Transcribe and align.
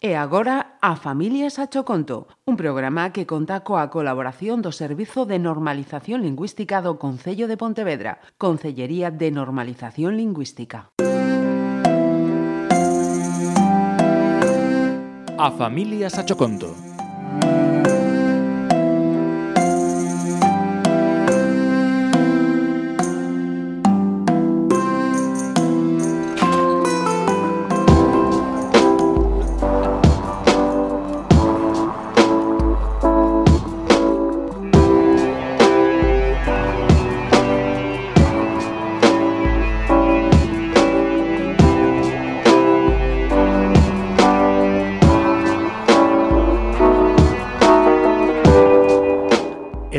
E 0.00 0.14
agora 0.14 0.78
a 0.80 0.94
Familias 0.94 1.58
a 1.58 1.66
Choconto, 1.66 2.30
un 2.46 2.54
programa 2.54 3.10
que 3.10 3.26
conta 3.26 3.66
coa 3.66 3.90
colaboración 3.90 4.62
do 4.62 4.70
Servizo 4.70 5.26
de 5.26 5.42
Normalización 5.42 6.22
Lingüística 6.22 6.78
do 6.78 7.02
Concello 7.02 7.50
de 7.50 7.58
Pontevedra, 7.58 8.22
Concellería 8.38 9.10
de 9.10 9.34
Normalización 9.34 10.14
Lingüística. 10.14 10.94
A 15.34 15.48
Familias 15.58 16.14
a 16.14 16.22
Choconto 16.22 16.87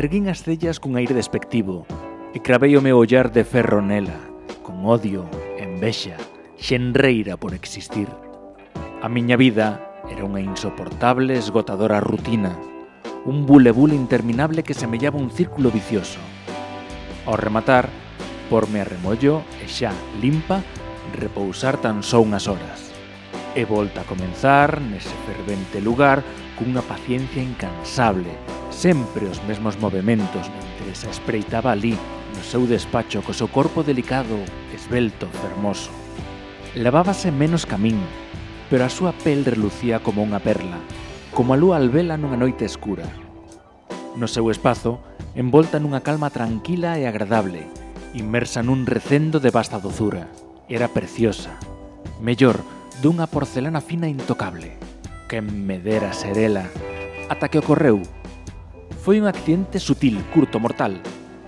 erguín 0.00 0.32
as 0.32 0.40
cellas 0.40 0.80
cun 0.80 0.96
aire 0.96 1.12
despectivo 1.12 1.84
e 2.32 2.40
cravei 2.40 2.72
o 2.72 2.80
meu 2.80 2.96
ollar 2.96 3.28
de 3.28 3.44
ferro 3.44 3.84
nela, 3.84 4.16
con 4.64 4.80
odio, 4.88 5.28
envexa, 5.60 6.16
xenreira 6.56 7.36
por 7.36 7.52
existir. 7.52 8.08
A 9.04 9.12
miña 9.12 9.36
vida 9.36 10.00
era 10.08 10.24
unha 10.24 10.40
insoportable 10.40 11.36
esgotadora 11.36 12.00
rutina, 12.00 12.56
un 13.28 13.44
bulebule 13.44 13.92
interminable 13.92 14.64
que 14.64 14.72
semellaba 14.72 15.20
un 15.20 15.28
círculo 15.28 15.68
vicioso. 15.68 16.16
Ao 17.28 17.36
rematar, 17.36 17.92
porme 18.48 18.80
a 18.80 18.88
remollo 18.88 19.44
e 19.60 19.68
xa 19.68 19.92
limpa 20.16 20.64
repousar 21.12 21.76
tan 21.76 22.00
só 22.00 22.24
unhas 22.24 22.48
horas. 22.48 22.88
E 23.52 23.68
volta 23.68 24.00
a 24.00 24.08
comenzar 24.08 24.80
nese 24.80 25.12
fervente 25.28 25.76
lugar 25.84 26.24
cunha 26.56 26.80
paciencia 26.80 27.44
incansable 27.44 28.59
Sempre 28.70 29.26
os 29.26 29.42
mesmos 29.44 29.78
movimentos 29.78 30.46
mentre 30.48 30.94
se 30.94 31.10
espreitaba 31.10 31.72
ali, 31.72 31.98
no 32.38 32.42
seu 32.46 32.64
despacho, 32.70 33.18
co 33.20 33.34
seu 33.34 33.50
corpo 33.50 33.82
delicado, 33.82 34.38
esbelto, 34.70 35.26
fermoso. 35.42 35.90
Lavábase 36.78 37.34
menos 37.34 37.66
camín, 37.66 37.98
pero 38.70 38.86
a 38.86 38.90
súa 38.90 39.10
pel 39.10 39.42
relucía 39.42 39.98
como 39.98 40.22
unha 40.22 40.38
perla, 40.38 40.78
como 41.34 41.50
a 41.52 41.58
lúa 41.58 41.82
albela 41.82 42.14
nunha 42.14 42.38
noite 42.38 42.62
escura. 42.62 43.10
No 44.14 44.30
seu 44.30 44.46
espazo, 44.54 45.02
envolta 45.34 45.82
nunha 45.82 46.06
calma 46.06 46.30
tranquila 46.30 46.94
e 46.94 47.10
agradable, 47.10 47.66
inmersa 48.14 48.62
nun 48.62 48.86
recendo 48.86 49.42
de 49.42 49.50
vasta 49.50 49.82
dozura. 49.82 50.30
Era 50.70 50.86
preciosa, 50.86 51.58
mellor, 52.22 52.62
dunha 53.02 53.26
porcelana 53.26 53.82
fina 53.82 54.06
intocable. 54.06 54.78
Que 55.26 55.42
me 55.42 55.82
dera 55.82 56.14
ser 56.14 56.38
ela, 56.38 56.70
ata 57.26 57.50
que 57.50 57.58
ocorreu 57.58 58.19
Foi 59.00 59.18
un 59.18 59.26
accidente 59.26 59.80
sutil, 59.80 60.20
curto, 60.28 60.60
mortal. 60.60 61.00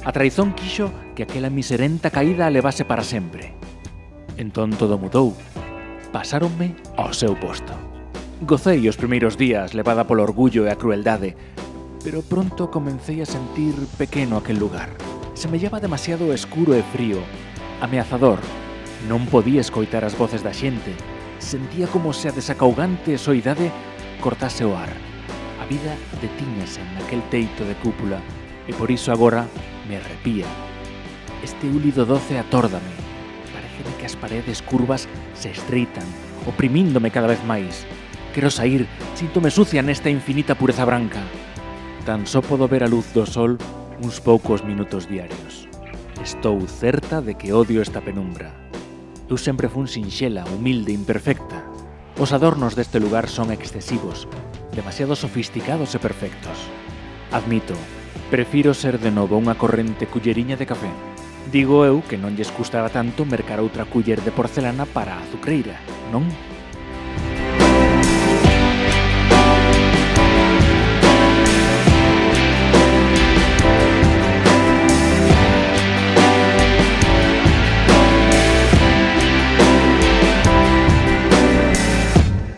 A 0.08 0.10
traizón 0.10 0.56
quixo 0.56 0.88
que 1.12 1.28
aquela 1.28 1.52
miserenta 1.52 2.08
caída 2.08 2.48
a 2.48 2.50
levase 2.50 2.88
para 2.88 3.04
sempre. 3.04 3.52
Entón 4.40 4.72
todo 4.72 4.96
mudou. 4.96 5.36
Pasáronme 6.16 6.72
ao 6.96 7.12
seu 7.12 7.36
posto. 7.36 7.76
Gocei 8.40 8.88
os 8.88 8.96
primeiros 8.96 9.36
días 9.36 9.76
levada 9.76 10.08
polo 10.08 10.24
orgullo 10.24 10.64
e 10.64 10.72
a 10.72 10.80
crueldade, 10.80 11.36
pero 12.00 12.24
pronto 12.24 12.72
comecei 12.72 13.20
a 13.20 13.28
sentir 13.28 13.76
pequeno 14.00 14.40
aquel 14.40 14.56
lugar. 14.56 14.88
Semellaba 15.36 15.76
demasiado 15.76 16.32
escuro 16.32 16.72
e 16.72 16.80
frío, 16.80 17.20
ameazador. 17.84 18.40
Non 19.12 19.28
podía 19.28 19.60
escoitar 19.60 20.08
as 20.08 20.16
voces 20.16 20.40
da 20.40 20.56
xente. 20.56 20.96
Sentía 21.36 21.84
como 21.84 22.16
se 22.16 22.32
a 22.32 22.34
desacaugante 22.34 23.20
soidade 23.20 23.68
cortase 24.24 24.64
o 24.64 24.72
ar 24.72 25.11
vida 25.72 25.96
detíñase 26.20 26.84
naquel 26.92 27.24
teito 27.32 27.64
de 27.64 27.72
cúpula 27.80 28.20
e 28.68 28.76
por 28.76 28.92
iso 28.92 29.08
agora 29.08 29.48
me 29.88 29.96
arrepía. 29.96 30.44
Este 31.40 31.64
úlido 31.64 32.04
doce 32.04 32.36
atórdame. 32.36 32.92
Pareceme 33.48 33.92
que 33.96 34.04
as 34.04 34.12
paredes 34.12 34.60
curvas 34.60 35.08
se 35.32 35.48
estreitan, 35.48 36.04
oprimíndome 36.44 37.08
cada 37.08 37.32
vez 37.32 37.40
máis. 37.48 37.88
Quero 38.36 38.52
sair, 38.52 38.84
síntome 39.16 39.48
sucia 39.48 39.80
nesta 39.80 40.12
infinita 40.12 40.52
pureza 40.52 40.84
branca. 40.84 41.24
Tan 42.04 42.28
só 42.28 42.44
podo 42.44 42.68
ver 42.68 42.84
a 42.84 42.92
luz 42.92 43.08
do 43.16 43.24
sol 43.24 43.56
uns 44.04 44.20
poucos 44.20 44.60
minutos 44.60 45.08
diarios. 45.08 45.64
Estou 46.20 46.60
certa 46.68 47.24
de 47.24 47.34
que 47.34 47.56
odio 47.56 47.80
esta 47.80 48.04
penumbra. 48.04 48.52
Eu 49.24 49.40
sempre 49.40 49.72
fun 49.72 49.88
sinxela, 49.88 50.44
humilde, 50.52 50.92
imperfecta. 50.92 51.64
Os 52.20 52.36
adornos 52.36 52.76
deste 52.76 53.00
lugar 53.00 53.26
son 53.32 53.48
excesivos, 53.48 54.28
demasiado 54.72 55.14
sofisticados 55.14 55.94
e 55.94 55.98
perfectos. 56.00 56.56
Admito, 57.30 57.76
prefiro 58.32 58.72
ser 58.72 58.98
de 58.98 59.12
novo 59.12 59.36
unha 59.36 59.56
corrente 59.56 60.08
culleriña 60.08 60.56
de 60.56 60.68
café. 60.68 60.90
Digo 61.52 61.84
eu 61.84 62.00
que 62.04 62.16
non 62.16 62.32
lles 62.32 62.52
custará 62.52 62.88
tanto 62.88 63.28
mercar 63.28 63.60
outra 63.60 63.84
culler 63.84 64.20
de 64.24 64.32
porcelana 64.32 64.88
para 64.88 65.16
a 65.16 65.22
azucreira, 65.22 65.76
non? 66.08 66.24